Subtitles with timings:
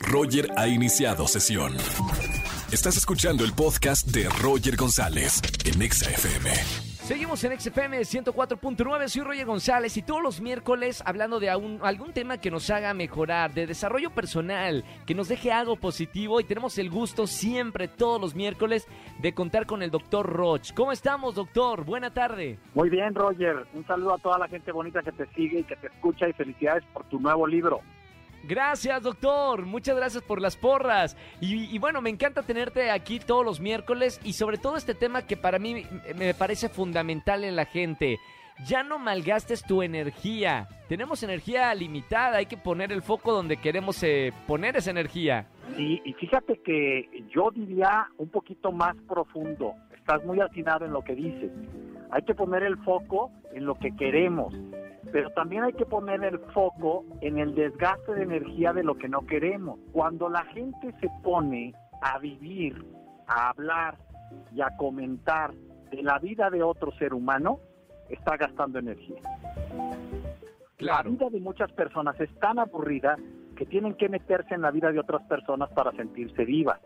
[0.00, 1.74] Roger ha iniciado sesión.
[2.72, 6.50] Estás escuchando el podcast de Roger González en Exa FM.
[7.06, 12.12] Seguimos en XFM 104.9, soy Roger González y todos los miércoles hablando de algún, algún
[12.12, 16.78] tema que nos haga mejorar, de desarrollo personal, que nos deje algo positivo y tenemos
[16.78, 18.88] el gusto siempre, todos los miércoles,
[19.20, 20.72] de contar con el doctor Roch.
[20.74, 21.84] ¿Cómo estamos, doctor?
[21.84, 22.58] Buena tarde.
[22.74, 23.68] Muy bien, Roger.
[23.74, 26.32] Un saludo a toda la gente bonita que te sigue y que te escucha y
[26.32, 27.82] felicidades por tu nuevo libro.
[28.44, 29.66] Gracias, doctor.
[29.66, 31.16] Muchas gracias por las porras.
[31.40, 35.36] Y, bueno, me encanta tenerte aquí todos los miércoles y sobre todo este tema que
[35.36, 35.84] para mí
[36.16, 38.18] me parece fundamental en la gente.
[38.64, 40.68] Ya no malgastes tu energía.
[40.88, 45.46] Tenemos energía limitada, hay que poner el foco donde queremos eh, poner esa energía.
[45.76, 49.74] Sí, y fíjate que yo diría un poquito más profundo.
[49.94, 51.50] Estás muy atinado en lo que dices.
[52.10, 54.54] Hay que poner el foco en lo que queremos
[55.12, 59.08] pero también hay que poner el foco en el desgaste de energía de lo que
[59.08, 59.78] no queremos.
[59.92, 62.84] Cuando la gente se pone a vivir,
[63.26, 63.96] a hablar
[64.52, 65.52] y a comentar
[65.90, 67.60] de la vida de otro ser humano,
[68.08, 69.20] está gastando energía.
[70.78, 73.16] La vida de muchas personas es tan aburrida
[73.56, 76.80] que tienen que meterse en la vida de otras personas para sentirse vivas.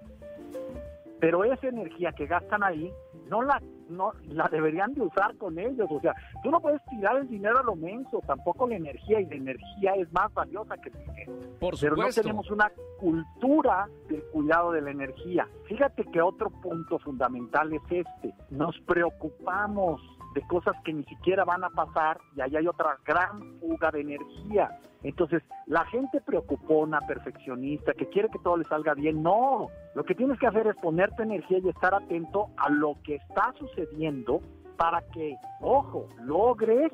[1.21, 2.93] Pero esa energía que gastan ahí
[3.29, 7.17] no la no la deberían de usar con ellos, o sea, tú no puedes tirar
[7.17, 10.91] el dinero a lo menso, tampoco la energía y la energía es más valiosa que
[10.91, 11.33] el dinero.
[11.59, 15.49] Por Pero no tenemos una cultura del cuidado de la energía.
[15.65, 20.01] Fíjate que otro punto fundamental es este, nos preocupamos
[20.35, 24.01] de cosas que ni siquiera van a pasar y ahí hay otra gran fuga de
[24.03, 24.71] energía.
[25.03, 29.69] Entonces, la gente preocupona, perfeccionista, que quiere que todo le salga bien, no.
[29.95, 33.53] Lo que tienes que hacer es ponerte energía y estar atento a lo que está
[33.59, 34.41] sucediendo
[34.77, 36.93] para que, ojo, logres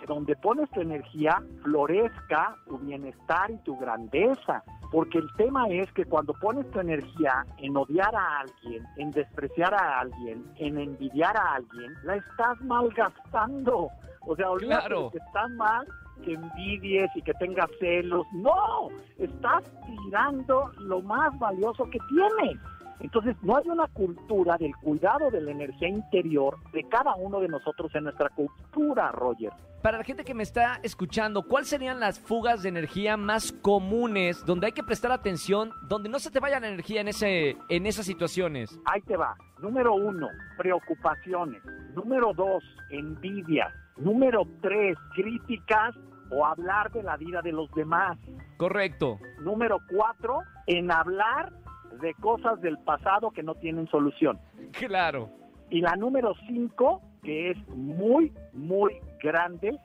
[0.00, 4.62] que donde pones tu energía florezca tu bienestar y tu grandeza.
[4.92, 9.74] Porque el tema es que cuando pones tu energía en odiar a alguien, en despreciar
[9.74, 13.88] a alguien, en envidiar a alguien, la estás malgastando.
[14.26, 15.86] O sea, olvídate que estás mal
[16.24, 18.26] que envidies y que tengas celos.
[18.32, 18.88] No,
[19.18, 22.58] estás tirando lo más valioso que tienes.
[23.00, 27.48] Entonces, no hay una cultura del cuidado de la energía interior de cada uno de
[27.48, 29.52] nosotros en nuestra cultura, Roger.
[29.82, 34.44] Para la gente que me está escuchando, ¿cuáles serían las fugas de energía más comunes
[34.46, 37.86] donde hay que prestar atención, donde no se te vaya la energía en, ese, en
[37.86, 38.80] esas situaciones?
[38.86, 39.36] Ahí te va.
[39.60, 41.62] Número uno, preocupaciones.
[41.94, 43.72] Número dos, envidia.
[43.96, 45.94] Número tres, críticas
[46.30, 48.18] o hablar de la vida de los demás.
[48.56, 49.18] Correcto.
[49.40, 51.52] Número cuatro, en hablar
[52.00, 54.38] de cosas del pasado que no tienen solución.
[54.72, 55.30] Claro.
[55.70, 59.78] Y la número cinco, que es muy, muy grande,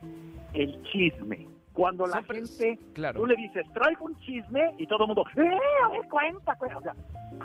[0.54, 1.48] el chisme.
[1.74, 3.22] Cuando la gente, claro.
[3.22, 5.58] tú le dices, traigo un chisme y todo el mundo, ¡eh!
[5.86, 6.78] A ver, cuenta, cuenta.
[6.78, 6.96] O sea,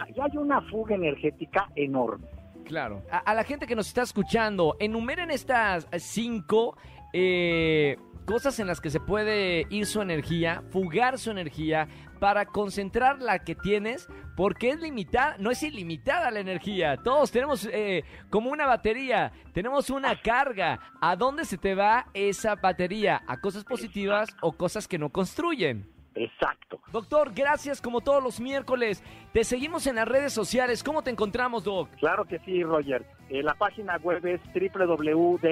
[0.00, 2.26] ahí hay una fuga energética enorme.
[2.66, 3.02] Claro.
[3.10, 6.76] A, la gente que nos está escuchando, enumeren estas cinco
[7.12, 7.96] eh,
[8.26, 11.88] cosas en las que se puede ir su energía, fugar su energía
[12.18, 16.96] para concentrar la que tienes, porque es limitada, no es ilimitada la energía.
[16.96, 20.80] Todos tenemos eh, como una batería, tenemos una carga.
[21.00, 23.22] ¿A dónde se te va esa batería?
[23.26, 25.95] ¿A cosas positivas o cosas que no construyen?
[26.16, 26.80] Exacto.
[26.92, 29.02] Doctor, gracias como todos los miércoles.
[29.32, 30.82] Te seguimos en las redes sociales.
[30.82, 31.90] ¿Cómo te encontramos, Doc?
[31.98, 33.04] Claro que sí, Roger.
[33.28, 35.44] Eh, la página web es www.drroch.mx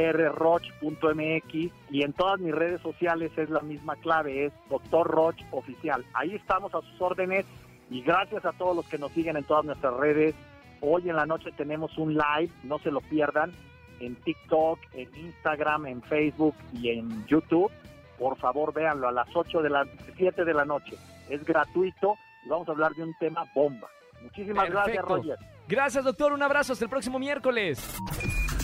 [1.90, 6.04] y en todas mis redes sociales es la misma clave, es Doctor Roch Oficial.
[6.14, 7.44] Ahí estamos a sus órdenes
[7.90, 10.34] y gracias a todos los que nos siguen en todas nuestras redes.
[10.80, 13.52] Hoy en la noche tenemos un live, no se lo pierdan,
[14.00, 17.70] en TikTok, en Instagram, en Facebook y en YouTube
[18.18, 20.96] por favor véanlo a las 8 de las 7 de la noche.
[21.28, 22.16] Es gratuito
[22.46, 23.88] vamos a hablar de un tema bomba.
[24.22, 25.36] Muchísimas gracias, Roger.
[25.68, 26.32] Gracias, doctor.
[26.32, 26.72] Un abrazo.
[26.72, 27.78] Hasta el próximo miércoles.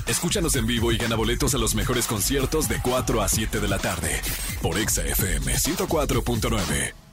[0.07, 3.69] Escúchanos en vivo y gana boletos a los mejores conciertos de 4 a 7 de
[3.69, 4.21] la tarde
[4.63, 7.10] por Exa FM 104.9.